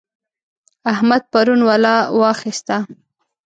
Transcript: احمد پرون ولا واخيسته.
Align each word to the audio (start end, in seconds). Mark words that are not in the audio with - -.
احمد 0.91 1.21
پرون 1.31 1.61
ولا 1.69 1.95
واخيسته. 2.19 2.75